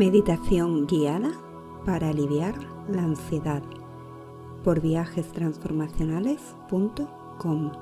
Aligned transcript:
Meditación 0.00 0.86
guiada 0.86 1.32
para 1.84 2.08
aliviar 2.08 2.54
la 2.88 3.02
ansiedad. 3.02 3.62
Por 4.64 4.80
viajestransformacionales.com 4.80 7.72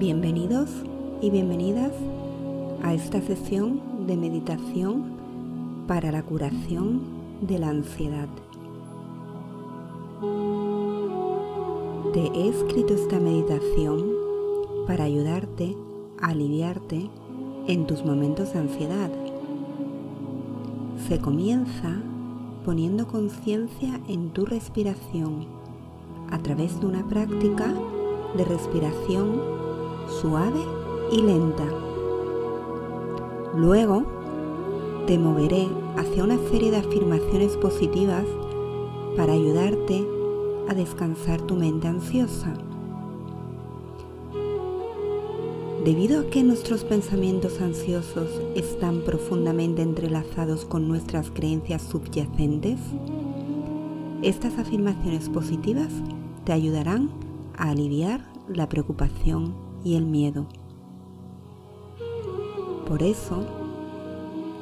Bienvenidos 0.00 0.70
y 1.20 1.30
bienvenidas 1.30 1.92
a 2.82 2.94
esta 2.94 3.22
sesión 3.22 4.08
de 4.08 4.16
meditación 4.16 5.84
para 5.86 6.10
la 6.10 6.24
curación 6.24 7.21
de 7.42 7.58
la 7.58 7.68
ansiedad. 7.68 8.28
Te 12.12 12.20
he 12.20 12.48
escrito 12.48 12.94
esta 12.94 13.18
meditación 13.18 14.04
para 14.86 15.04
ayudarte 15.04 15.76
a 16.20 16.28
aliviarte 16.28 17.10
en 17.66 17.86
tus 17.86 18.04
momentos 18.04 18.52
de 18.52 18.60
ansiedad. 18.60 19.10
Se 21.08 21.18
comienza 21.18 22.00
poniendo 22.64 23.08
conciencia 23.08 24.00
en 24.08 24.30
tu 24.30 24.46
respiración 24.46 25.46
a 26.30 26.38
través 26.38 26.80
de 26.80 26.86
una 26.86 27.06
práctica 27.08 27.74
de 28.36 28.44
respiración 28.44 29.40
suave 30.20 30.60
y 31.10 31.22
lenta. 31.22 31.66
Luego 33.56 34.04
te 35.06 35.18
moveré 35.18 35.81
hacia 35.96 36.24
una 36.24 36.38
serie 36.50 36.70
de 36.70 36.78
afirmaciones 36.78 37.56
positivas 37.56 38.24
para 39.16 39.32
ayudarte 39.32 40.06
a 40.68 40.74
descansar 40.74 41.40
tu 41.42 41.54
mente 41.56 41.88
ansiosa. 41.88 42.54
Debido 45.84 46.20
a 46.20 46.26
que 46.30 46.44
nuestros 46.44 46.84
pensamientos 46.84 47.60
ansiosos 47.60 48.28
están 48.54 49.00
profundamente 49.00 49.82
entrelazados 49.82 50.64
con 50.64 50.86
nuestras 50.86 51.30
creencias 51.30 51.82
subyacentes, 51.82 52.78
estas 54.22 54.58
afirmaciones 54.58 55.28
positivas 55.28 55.92
te 56.44 56.52
ayudarán 56.52 57.10
a 57.56 57.70
aliviar 57.70 58.24
la 58.48 58.68
preocupación 58.68 59.54
y 59.82 59.96
el 59.96 60.06
miedo. 60.06 60.46
Por 62.86 63.02
eso, 63.02 63.44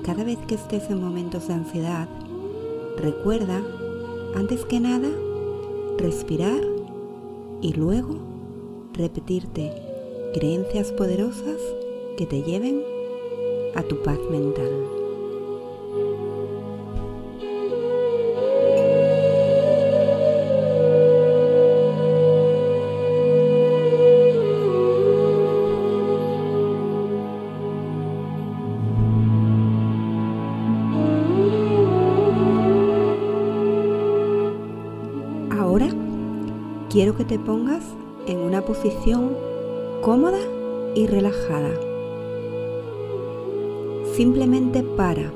cada 0.03 0.25
vez 0.25 0.39
que 0.47 0.55
estés 0.55 0.91
en 0.91 1.01
momentos 1.01 1.49
de 1.49 1.55
ansiedad, 1.55 2.09
recuerda, 2.97 3.63
antes 4.35 4.65
que 4.65 4.81
nada, 4.81 5.09
respirar 5.99 6.61
y 7.61 7.73
luego 7.75 8.17
repetirte 8.95 9.73
creencias 10.35 10.93
poderosas 10.93 11.61
que 12.17 12.27
te 12.27 12.43
lleven 12.43 12.83
a 13.75 13.83
tu 13.83 14.03
paz 14.03 14.19
mental. 14.31 15.00
Quiero 36.91 37.17
que 37.17 37.25
te 37.25 37.39
pongas 37.39 37.85
en 38.27 38.41
una 38.41 38.63
posición 38.63 39.31
cómoda 40.03 40.41
y 40.97 41.07
relajada. 41.07 41.71
Simplemente 44.15 44.83
para. 44.83 45.33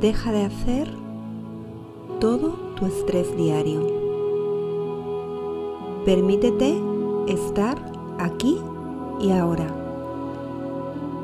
Deja 0.00 0.32
de 0.32 0.44
hacer 0.44 0.90
todo 2.18 2.54
tu 2.74 2.86
estrés 2.86 3.34
diario. 3.36 3.80
Permítete 6.04 6.76
estar 7.28 7.78
aquí 8.18 8.58
y 9.20 9.30
ahora, 9.30 9.66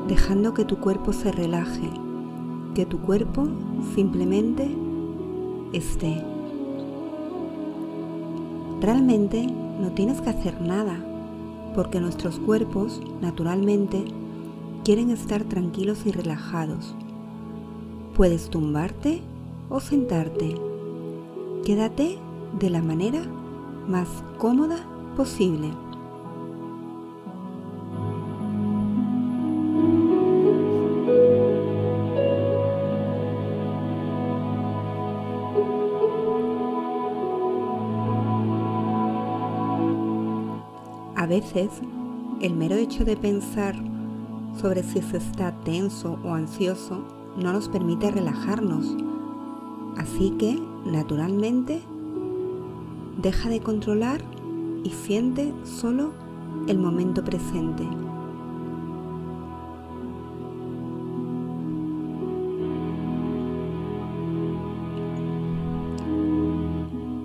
dejando 0.07 0.53
que 0.53 0.63
tu 0.63 0.77
cuerpo 0.77 1.11
se 1.11 1.31
relaje, 1.31 1.89
que 2.73 2.85
tu 2.85 2.99
cuerpo 2.99 3.47
simplemente 3.95 4.69
esté. 5.73 6.34
Realmente 8.85 9.47
no 9.47 9.93
tienes 9.93 10.21
que 10.21 10.29
hacer 10.29 10.61
nada, 10.61 11.03
porque 11.73 11.99
nuestros 11.99 12.37
cuerpos, 12.37 13.01
naturalmente, 13.19 14.05
quieren 14.83 15.09
estar 15.09 15.43
tranquilos 15.43 16.05
y 16.05 16.11
relajados. 16.11 16.93
Puedes 18.15 18.47
tumbarte 18.51 19.23
o 19.71 19.79
sentarte. 19.79 20.53
Quédate 21.65 22.19
de 22.59 22.69
la 22.69 22.83
manera 22.83 23.23
más 23.87 24.07
cómoda 24.37 24.77
posible. 25.17 25.71
A 41.25 41.27
veces, 41.27 41.71
el 42.39 42.55
mero 42.55 42.75
hecho 42.75 43.03
de 43.03 43.17
pensar 43.17 43.73
sobre 44.61 44.83
si 44.83 45.01
se 45.01 45.17
está 45.17 45.59
tenso 45.63 46.19
o 46.23 46.35
ansioso 46.35 47.03
no 47.35 47.51
nos 47.51 47.67
permite 47.67 48.11
relajarnos. 48.11 48.95
Así 49.97 50.35
que, 50.37 50.61
naturalmente, 50.85 51.81
deja 53.23 53.49
de 53.49 53.59
controlar 53.59 54.21
y 54.83 54.91
siente 54.91 55.51
solo 55.63 56.11
el 56.67 56.77
momento 56.77 57.23
presente. 57.23 57.83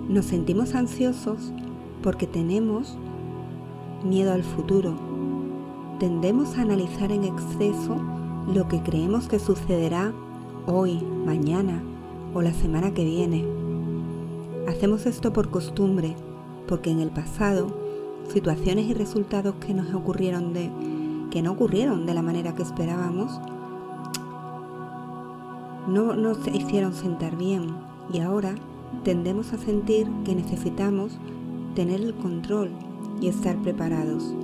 Nos 0.09 0.25
sentimos 0.25 0.73
ansiosos 0.73 1.53
porque 2.01 2.25
tenemos 2.25 2.97
miedo 4.03 4.33
al 4.33 4.43
futuro. 4.43 4.93
Tendemos 5.99 6.57
a 6.57 6.61
analizar 6.61 7.11
en 7.11 7.23
exceso 7.23 7.97
lo 8.53 8.67
que 8.67 8.81
creemos 8.81 9.27
que 9.27 9.39
sucederá 9.39 10.13
hoy, 10.65 11.01
mañana 11.25 11.81
o 12.33 12.41
la 12.41 12.53
semana 12.53 12.93
que 12.93 13.03
viene. 13.03 13.45
Hacemos 14.67 15.05
esto 15.05 15.33
por 15.33 15.49
costumbre, 15.49 16.15
porque 16.67 16.91
en 16.91 16.99
el 16.99 17.09
pasado 17.09 17.67
situaciones 18.31 18.85
y 18.85 18.93
resultados 18.93 19.55
que 19.55 19.73
nos 19.73 19.93
ocurrieron 19.93 20.53
de 20.53 20.69
que 21.29 21.41
no 21.41 21.51
ocurrieron 21.51 22.05
de 22.05 22.13
la 22.13 22.21
manera 22.21 22.55
que 22.55 22.63
esperábamos 22.63 23.39
no 25.87 26.15
nos 26.15 26.45
hicieron 26.47 26.93
sentar 26.93 27.35
bien 27.35 27.67
y 28.13 28.19
ahora 28.19 28.55
tendemos 29.03 29.51
a 29.53 29.57
sentir 29.57 30.07
que 30.23 30.35
necesitamos 30.35 31.17
tener 31.75 32.01
el 32.01 32.13
control 32.13 32.69
y 33.21 33.27
estar 33.27 33.55
preparados. 33.61 34.35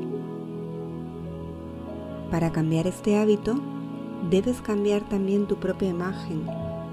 Para 2.32 2.52
cambiar 2.52 2.88
este 2.88 3.18
hábito, 3.18 3.60
debes 4.30 4.62
cambiar 4.62 5.02
también 5.10 5.48
tu 5.48 5.56
propia 5.58 5.90
imagen 5.90 6.44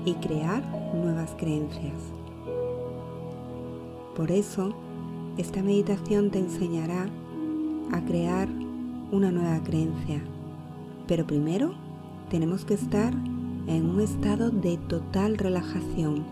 y 0.05 0.15
crear 0.15 0.63
nuevas 0.95 1.35
creencias. 1.37 1.95
Por 4.17 4.31
eso, 4.31 4.73
esta 5.37 5.63
meditación 5.63 6.31
te 6.31 6.39
enseñará 6.39 7.09
a 7.93 8.01
crear 8.05 8.49
una 9.11 9.31
nueva 9.31 9.61
creencia. 9.63 10.23
Pero 11.07 11.27
primero 11.27 11.75
tenemos 12.31 12.65
que 12.65 12.75
estar 12.75 13.13
en 13.67 13.91
un 13.91 14.01
estado 14.01 14.51
de 14.51 14.77
total 14.77 15.37
relajación 15.37 16.25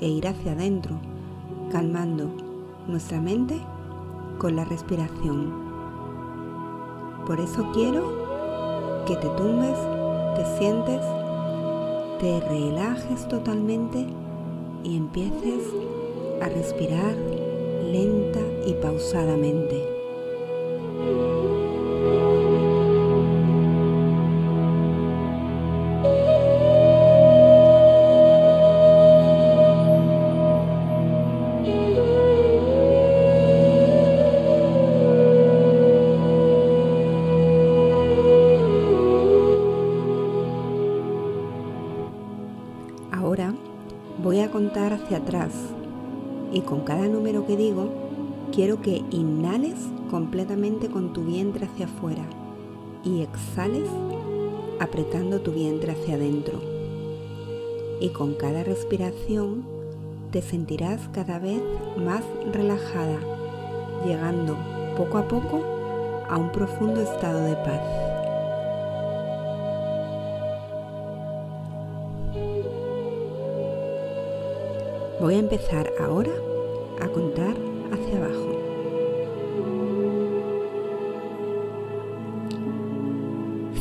e 0.00 0.08
ir 0.08 0.28
hacia 0.28 0.52
adentro, 0.52 0.96
calmando 1.72 2.30
nuestra 2.86 3.20
mente 3.20 3.60
con 4.40 4.56
la 4.56 4.64
respiración. 4.64 5.52
Por 7.26 7.38
eso 7.40 7.70
quiero 7.74 9.04
que 9.06 9.14
te 9.16 9.28
tumbes, 9.36 9.78
te 10.34 10.58
sientes, 10.58 11.02
te 12.18 12.40
relajes 12.48 13.28
totalmente 13.28 14.06
y 14.82 14.96
empieces 14.96 15.68
a 16.40 16.48
respirar 16.48 17.14
lenta 17.84 18.40
y 18.66 18.72
pausadamente. 18.80 19.89
Contar 44.50 44.92
hacia 44.92 45.18
atrás 45.18 45.52
y 46.52 46.60
con 46.60 46.80
cada 46.80 47.08
número 47.08 47.46
que 47.46 47.56
digo 47.56 47.88
quiero 48.52 48.82
que 48.82 49.02
inhales 49.10 49.76
completamente 50.10 50.88
con 50.88 51.12
tu 51.12 51.24
vientre 51.24 51.66
hacia 51.66 51.86
afuera 51.86 52.24
y 53.04 53.22
exhales 53.22 53.88
apretando 54.78 55.40
tu 55.40 55.52
vientre 55.52 55.92
hacia 55.92 56.14
adentro. 56.14 56.60
Y 58.00 58.10
con 58.10 58.34
cada 58.34 58.64
respiración 58.64 59.64
te 60.32 60.42
sentirás 60.42 61.00
cada 61.12 61.38
vez 61.38 61.62
más 61.96 62.22
relajada, 62.52 63.18
llegando 64.06 64.56
poco 64.96 65.18
a 65.18 65.28
poco 65.28 65.60
a 66.28 66.36
un 66.36 66.50
profundo 66.52 67.00
estado 67.02 67.44
de 67.44 67.56
paz. 67.56 68.09
Voy 75.20 75.34
a 75.34 75.38
empezar 75.38 75.92
ahora 76.00 76.32
a 76.98 77.08
contar 77.08 77.54
hacia 77.92 78.16
abajo. 78.16 78.56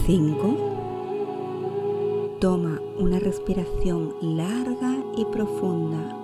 5. 0.05 2.35
Toma 2.41 2.81
una 2.97 3.19
respiración 3.19 4.15
larga 4.21 4.97
y 5.15 5.23
profunda. 5.25 6.17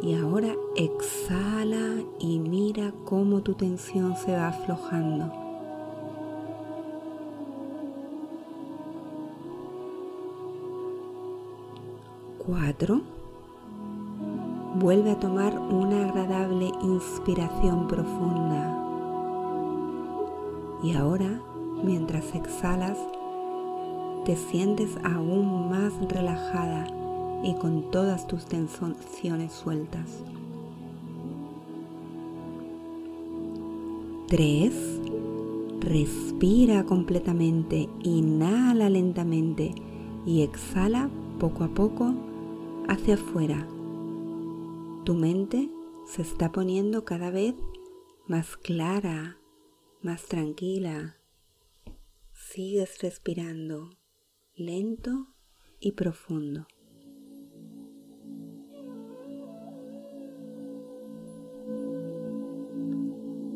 Y 0.00 0.14
ahora 0.14 0.56
exhala 0.76 2.02
y 2.18 2.38
mira 2.38 2.94
cómo 3.04 3.42
tu 3.42 3.52
tensión 3.52 4.16
se 4.16 4.32
va 4.32 4.48
aflojando. 4.48 5.41
Vuelve 14.80 15.12
a 15.12 15.20
tomar 15.20 15.56
una 15.58 16.08
agradable 16.08 16.72
inspiración 16.82 17.86
profunda. 17.86 18.78
Y 20.82 20.94
ahora, 20.94 21.40
mientras 21.84 22.34
exhalas, 22.34 22.98
te 24.24 24.34
sientes 24.34 24.90
aún 25.04 25.70
más 25.70 25.92
relajada 26.08 26.86
y 27.44 27.54
con 27.54 27.90
todas 27.90 28.26
tus 28.26 28.46
tensiones 28.46 29.52
sueltas. 29.52 30.24
3. 34.28 35.00
Respira 35.80 36.84
completamente, 36.84 37.88
inhala 38.02 38.88
lentamente 38.88 39.72
y 40.24 40.42
exhala 40.42 41.10
poco 41.38 41.64
a 41.64 41.68
poco 41.68 42.14
hacia 42.88 43.14
afuera. 43.14 43.66
Tu 45.04 45.14
mente 45.14 45.70
se 46.06 46.22
está 46.22 46.52
poniendo 46.52 47.04
cada 47.04 47.30
vez 47.30 47.54
más 48.26 48.56
clara, 48.56 49.38
más 50.00 50.26
tranquila. 50.26 51.16
Sigues 52.32 53.00
respirando 53.00 53.90
lento 54.54 55.28
y 55.80 55.92
profundo. 55.92 56.66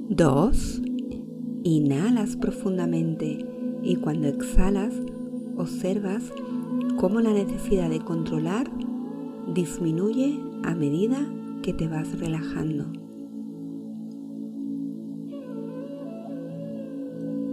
Dos, 0.08 0.80
inhalas 1.62 2.36
profundamente 2.36 3.44
y 3.82 3.96
cuando 3.96 4.28
exhalas 4.28 4.94
observas 5.56 6.32
cómo 6.98 7.20
la 7.20 7.32
necesidad 7.32 7.90
de 7.90 8.00
controlar 8.00 8.70
disminuye 9.54 10.40
a 10.64 10.74
medida 10.74 11.18
que 11.62 11.72
te 11.72 11.88
vas 11.88 12.18
relajando. 12.18 12.86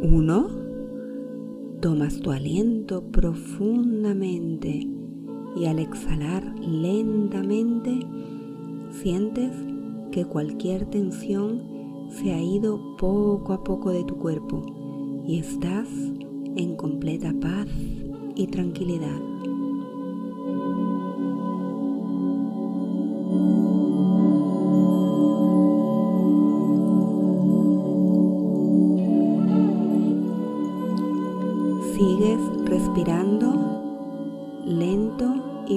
1. 0.02 0.48
Tomas 1.82 2.20
tu 2.20 2.32
aliento 2.32 3.04
profundamente 3.12 4.88
y 5.56 5.66
al 5.66 5.80
exhalar 5.80 6.44
lentamente 6.60 8.00
sientes 8.90 9.52
que 10.12 10.26
cualquier 10.26 10.86
tensión 10.86 11.64
se 12.10 12.34
ha 12.34 12.42
ido 12.42 12.98
poco 12.98 13.54
a 13.54 13.64
poco 13.64 13.92
de 13.92 14.04
tu 14.04 14.18
cuerpo 14.18 14.62
y 15.26 15.40
estás 15.40 15.88
en 16.56 16.76
completa 16.76 17.34
paz 17.40 17.68
y 18.36 18.48
tranquilidad. 18.48 19.33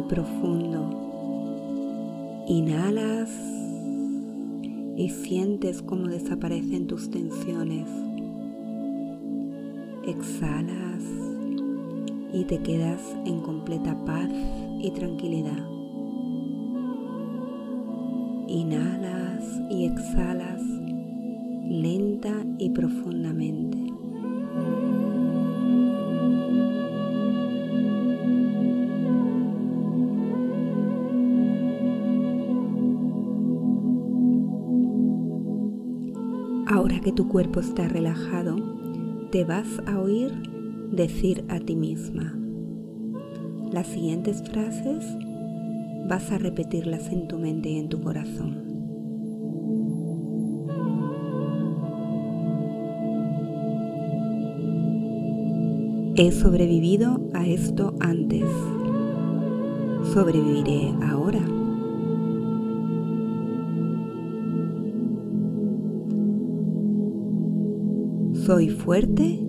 Profundo. 0.09 1.05
Inhalas 2.49 3.31
y 4.97 5.09
sientes 5.09 5.83
cómo 5.83 6.09
desaparecen 6.09 6.87
tus 6.87 7.11
tensiones. 7.11 7.89
Exhalas 10.07 11.03
y 12.33 12.45
te 12.45 12.59
quedas 12.59 13.03
en 13.25 13.41
completa 13.41 14.05
paz 14.05 14.31
y 14.81 14.91
tranquilidad. 14.93 15.67
Inhalas 18.49 19.45
y 19.71 19.87
exhalas 19.87 20.63
lenta 21.69 22.45
y 22.59 22.71
profundamente. 22.71 23.86
Ahora 36.69 37.01
que 37.01 37.13
tu 37.13 37.29
cuerpo 37.29 37.61
está 37.61 37.87
relajado, 37.87 38.57
te 39.31 39.45
vas 39.45 39.69
a 39.87 40.01
oír 40.01 40.33
decir 40.91 41.45
a 41.49 41.61
ti 41.61 41.77
misma. 41.77 42.37
Las 43.71 43.87
siguientes 43.87 44.43
frases 44.43 45.05
vas 46.09 46.33
a 46.33 46.39
repetirlas 46.39 47.13
en 47.13 47.29
tu 47.29 47.39
mente 47.39 47.69
y 47.69 47.79
en 47.79 47.89
tu 47.89 48.01
corazón. 48.01 48.67
He 56.17 56.33
sobrevivido 56.33 57.21
a 57.33 57.47
esto 57.47 57.95
antes. 58.01 58.45
Sobreviviré 60.15 60.95
ahora. 61.05 61.66
Soy 68.47 68.69
fuerte 68.69 69.41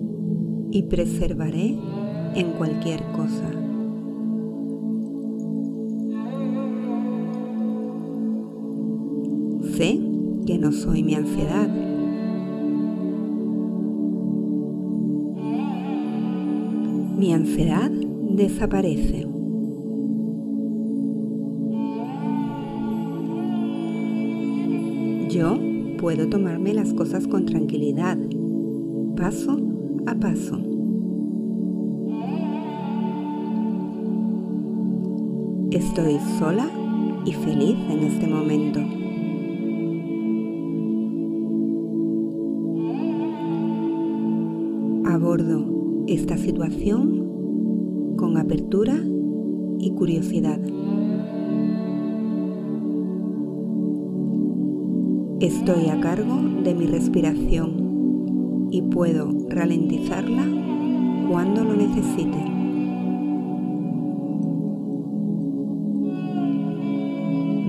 y 0.72 0.82
preservaré 0.90 1.78
en 2.34 2.50
cualquier 2.58 3.00
cosa. 3.12 3.48
Sé 9.76 10.00
que 10.44 10.58
no 10.58 10.72
soy 10.72 11.04
mi 11.04 11.14
ansiedad. 11.14 11.68
Mi 17.16 17.32
ansiedad 17.32 17.92
desaparece. 18.32 19.28
Yo 25.30 25.56
puedo 25.98 26.28
tomarme 26.28 26.74
las 26.74 26.92
cosas 26.94 27.28
con 27.28 27.46
tranquilidad 27.46 28.18
paso 29.18 29.58
a 30.06 30.14
paso. 30.14 30.56
Estoy 35.72 36.18
sola 36.38 36.70
y 37.24 37.32
feliz 37.32 37.76
en 37.90 38.04
este 38.04 38.28
momento. 38.28 38.78
Abordo 45.10 46.04
esta 46.06 46.38
situación 46.38 48.14
con 48.16 48.36
apertura 48.36 49.00
y 49.80 49.90
curiosidad. 49.96 50.60
Estoy 55.40 55.88
a 55.88 56.00
cargo 56.00 56.36
de 56.62 56.74
mi 56.76 56.86
respiración 56.86 57.87
y 58.70 58.82
puedo 58.82 59.30
ralentizarla 59.48 60.44
cuando 61.28 61.64
lo 61.64 61.74
necesite. 61.74 62.38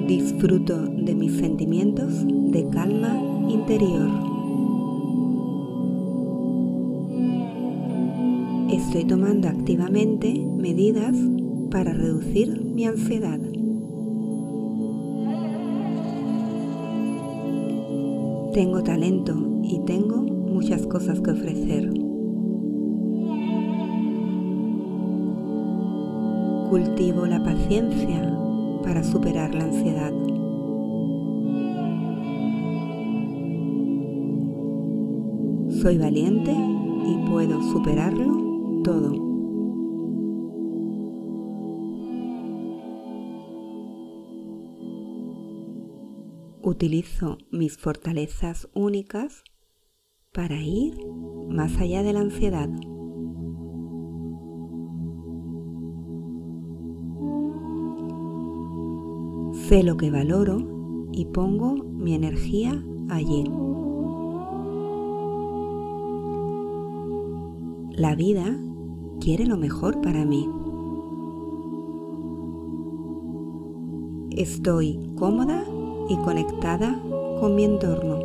Disfruto 0.07 0.85
de 0.87 1.15
mis 1.15 1.33
sentimientos 1.37 2.25
de 2.25 2.67
calma 2.69 3.15
interior. 3.49 4.09
Estoy 8.71 9.05
tomando 9.05 9.47
activamente 9.47 10.33
medidas 10.57 11.15
para 11.69 11.93
reducir 11.93 12.61
mi 12.73 12.85
ansiedad. 12.85 13.39
Tengo 18.53 18.83
talento 18.83 19.35
y 19.63 19.79
tengo 19.85 20.38
muchas 20.59 20.85
cosas 20.87 21.21
que 21.21 21.31
ofrecer. 21.31 21.89
Cultivo 26.69 27.25
la 27.25 27.41
paciencia 27.41 28.37
para 28.83 29.01
superar 29.05 29.55
la 29.55 29.63
ansiedad. 29.63 30.11
Soy 35.81 35.97
valiente 35.97 36.51
y 36.51 37.29
puedo 37.29 37.63
superarlo 37.71 38.81
todo. 38.83 39.13
Utilizo 46.61 47.37
mis 47.49 47.77
fortalezas 47.77 48.67
únicas 48.73 49.45
para 50.39 50.55
ir 50.55 50.97
más 51.49 51.77
allá 51.81 52.01
de 52.01 52.13
la 52.13 52.21
ansiedad. 52.21 52.69
Sé 59.67 59.83
lo 59.83 59.97
que 59.97 60.09
valoro 60.09 61.09
y 61.11 61.25
pongo 61.25 61.83
mi 61.83 62.13
energía 62.13 62.81
allí. 63.09 63.43
La 67.91 68.15
vida 68.15 68.57
quiere 69.19 69.45
lo 69.45 69.57
mejor 69.57 69.99
para 69.99 70.23
mí. 70.23 70.49
Estoy 74.37 75.01
cómoda 75.17 75.65
y 76.07 76.15
conectada 76.15 76.97
con 77.41 77.55
mi 77.55 77.65
entorno. 77.65 78.18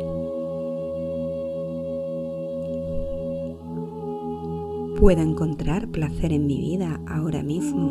Puedo 5.05 5.21
encontrar 5.21 5.87
placer 5.89 6.33
en 6.33 6.47
mi 6.47 6.57
vida 6.57 6.99
ahora 7.05 7.43
mismo. 7.43 7.89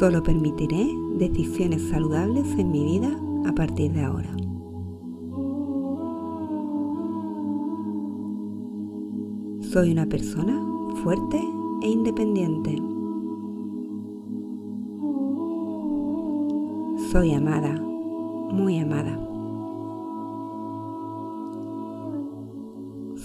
Solo 0.00 0.20
permitiré 0.24 0.84
decisiones 1.16 1.80
saludables 1.90 2.44
en 2.58 2.72
mi 2.72 2.84
vida 2.84 3.16
a 3.46 3.52
partir 3.52 3.92
de 3.92 4.02
ahora. 4.02 4.36
Soy 9.60 9.92
una 9.92 10.06
persona 10.06 10.60
fuerte 11.04 11.40
e 11.84 11.88
independiente. 11.88 12.82
Soy 17.12 17.32
amada, 17.32 17.80
muy 18.50 18.80
amada. 18.80 19.27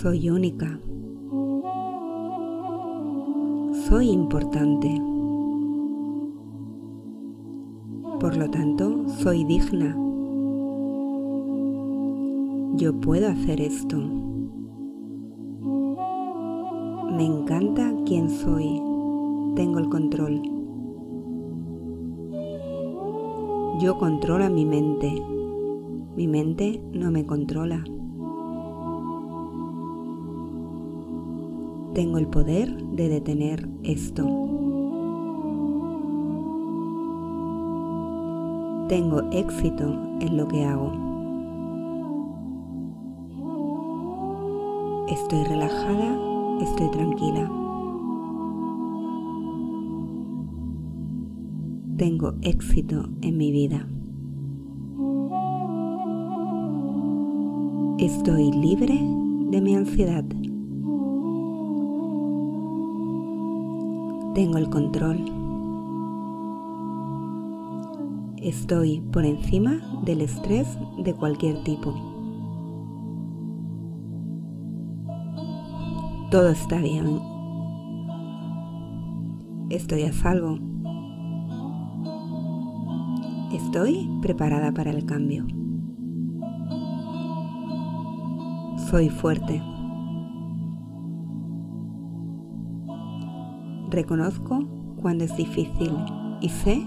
Soy 0.04 0.30
única. 0.30 0.68
Soy 3.88 4.10
importante. 4.10 5.02
Por 8.20 8.36
lo 8.36 8.50
tanto, 8.50 9.08
soy 9.08 9.46
digna. 9.46 9.96
Yo 12.76 13.00
puedo 13.00 13.30
hacer 13.30 13.62
esto. 13.62 13.98
Me 17.16 17.26
encanta 17.26 17.94
quién 18.06 18.30
soy. 18.30 18.82
Tengo 19.56 19.80
el 19.80 19.88
control. 19.88 20.42
Yo 23.80 23.98
controlo 23.98 24.50
mi 24.50 24.66
mente. 24.66 25.14
Mi 26.18 26.28
mente 26.28 26.84
no 26.92 27.10
me 27.10 27.26
controla. 27.26 27.86
Tengo 31.94 32.18
el 32.18 32.28
poder 32.28 32.76
de 32.76 33.10
detener 33.10 33.70
esto. 33.84 34.44
tengo 38.94 39.22
éxito 39.32 39.86
en 40.20 40.38
lo 40.38 40.48
que 40.48 40.64
hago. 40.66 40.92
Estoy 45.08 45.44
relajada, 45.46 46.16
estoy 46.62 46.92
tranquila. 46.92 47.52
Tengo 51.98 52.34
éxito 52.44 53.10
en 53.24 53.38
mi 53.38 53.52
vida. 53.52 53.88
Estoy 57.98 58.52
libre 58.52 59.00
de 59.50 59.60
mi 59.60 59.76
ansiedad. 59.76 60.24
Tengo 64.34 64.58
el 64.58 64.68
control. 64.72 65.25
Estoy 68.38 69.00
por 69.00 69.25
encima 69.25 69.80
del 70.04 70.22
estrés 70.22 70.68
de 70.98 71.13
cualquier 71.13 71.63
tipo. 71.63 71.94
Todo 76.32 76.50
está 76.50 76.80
bien. 76.80 77.20
Estoy 79.70 80.02
a 80.02 80.13
salvo. 80.13 80.58
Estoy 83.54 84.10
preparada 84.24 84.72
para 84.72 84.90
el 84.90 85.06
cambio. 85.06 85.46
Soy 88.90 89.10
fuerte. 89.10 89.62
Reconozco 93.94 94.68
cuando 95.00 95.24
es 95.24 95.38
difícil 95.38 95.96
y 96.42 96.50
sé 96.50 96.84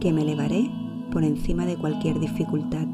que 0.00 0.12
me 0.12 0.20
elevaré 0.20 0.70
por 1.10 1.24
encima 1.24 1.64
de 1.64 1.78
cualquier 1.78 2.20
dificultad. 2.20 2.86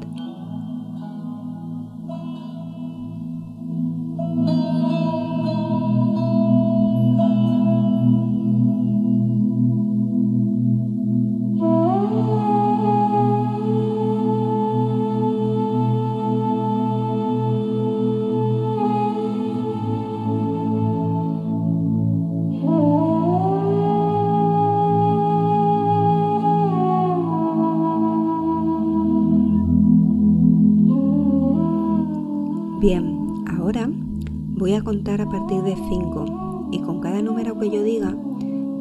Bien, 32.79 33.35
ahora 33.45 33.89
voy 33.91 34.73
a 34.73 34.81
contar 34.81 35.19
a 35.19 35.29
partir 35.29 35.61
de 35.63 35.75
5 35.75 36.69
y 36.71 36.79
con 36.79 37.01
cada 37.01 37.21
número 37.21 37.59
que 37.59 37.69
yo 37.69 37.83
diga, 37.83 38.15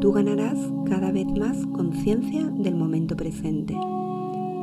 tú 0.00 0.12
ganarás 0.12 0.56
cada 0.88 1.10
vez 1.10 1.26
más 1.36 1.66
conciencia 1.66 2.44
del 2.44 2.76
momento 2.76 3.16
presente. 3.16 3.76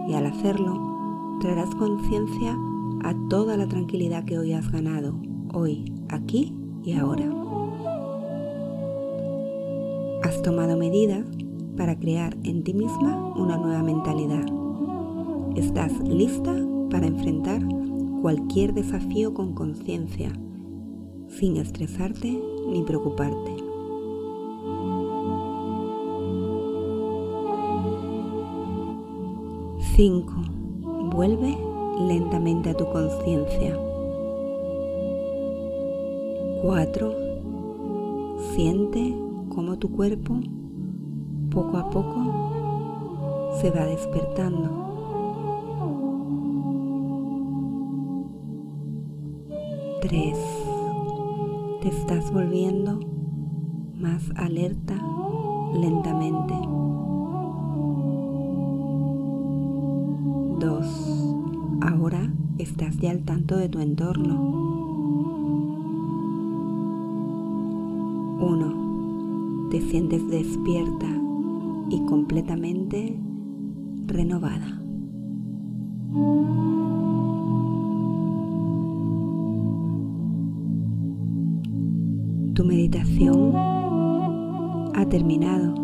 Y 0.08 0.14
al 0.14 0.28
hacerlo, 0.28 1.38
traerás 1.42 1.76
conciencia 1.76 2.58
a 3.04 3.14
toda 3.30 3.58
la 3.58 3.68
tranquilidad 3.68 4.24
que 4.24 4.40
hoy 4.40 4.54
has 4.54 4.72
ganado, 4.72 5.20
hoy, 5.54 5.94
aquí 6.08 6.56
y 6.86 6.94
ahora. 6.94 7.30
Has 10.24 10.42
tomado 10.44 10.78
medidas 10.78 11.26
para 11.76 12.00
crear 12.00 12.38
en 12.46 12.64
ti 12.64 12.74
misma 12.74 13.34
una 13.36 13.58
nueva 13.58 13.84
mentalidad. 13.84 14.46
Estás 15.58 15.92
lista 16.08 16.56
para 16.90 17.08
enfrentar 17.08 17.62
cualquier 18.26 18.74
desafío 18.74 19.36
con 19.36 19.54
conciencia, 19.54 20.34
sin 21.28 21.58
estresarte 21.58 22.42
ni 22.68 22.82
preocuparte. 22.82 23.56
Cinco. 29.94 30.34
Vuelve 31.12 31.56
lentamente 32.08 32.72
a 32.72 32.74
tu 32.74 32.90
conciencia. 32.90 33.78
4. 36.64 37.16
Siente 38.56 39.16
cómo 39.50 39.78
tu 39.78 39.92
cuerpo 39.92 40.40
poco 41.52 41.78
a 41.78 41.92
poco 41.92 43.52
se 43.62 43.70
va 43.70 43.86
despertando. 43.86 44.95
Tres. 50.08 50.38
Te 51.82 51.88
estás 51.88 52.32
volviendo 52.32 53.00
más 54.00 54.30
alerta 54.36 54.94
lentamente. 55.74 56.54
Dos. 60.60 61.36
Ahora 61.82 62.32
estás 62.60 62.98
ya 62.98 63.10
al 63.10 63.24
tanto 63.24 63.58
de 63.58 63.68
tu 63.68 63.80
entorno. 63.80 64.36
Uno. 68.42 69.70
Te 69.72 69.82
sientes 69.82 70.28
despierta 70.30 71.08
y 71.90 72.06
completamente 72.06 73.20
renovada. 74.06 74.84
Tu 82.56 82.64
meditación 82.64 83.52
ha 83.54 85.06
terminado. 85.10 85.76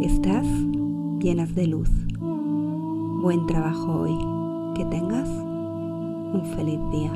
Estás 0.00 0.46
llenas 1.18 1.56
de 1.56 1.66
luz. 1.66 1.90
Buen 3.20 3.48
trabajo 3.48 4.02
hoy. 4.02 4.16
Que 4.76 4.84
tengas 4.84 5.28
un 5.28 6.42
feliz 6.54 6.78
día. 6.92 7.10